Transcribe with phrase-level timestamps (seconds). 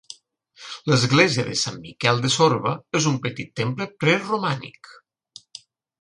[0.91, 4.91] L'església de Sant Miquel de Sorba és un petit temple preromànic.